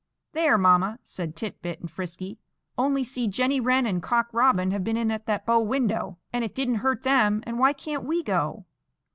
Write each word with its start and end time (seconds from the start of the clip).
"There, 0.33 0.57
mamma," 0.57 0.97
said 1.03 1.35
Tit 1.35 1.61
bit 1.61 1.79
and 1.79 1.91
Frisky, 1.91 2.39
"only 2.75 3.03
see 3.03 3.27
Jenny 3.27 3.59
Wren 3.59 3.85
and 3.85 4.01
Cock 4.01 4.29
Robin 4.33 4.71
have 4.71 4.83
been 4.83 4.97
in 4.97 5.11
at 5.11 5.27
the 5.27 5.43
bow 5.45 5.59
window, 5.59 6.17
and 6.33 6.43
it 6.43 6.55
didn't 6.55 6.77
hurt 6.81 7.03
them, 7.03 7.43
and 7.45 7.59
why 7.59 7.71
can't 7.73 8.03
we 8.03 8.23
go?" 8.23 8.65